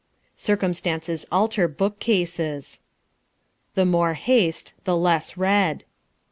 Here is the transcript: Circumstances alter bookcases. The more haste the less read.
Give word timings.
Circumstances 0.35 1.27
alter 1.31 1.67
bookcases. 1.67 2.81
The 3.75 3.85
more 3.85 4.15
haste 4.15 4.73
the 4.83 4.97
less 4.97 5.37
read. 5.37 5.83